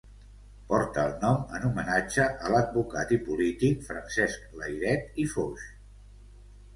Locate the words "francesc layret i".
3.91-5.27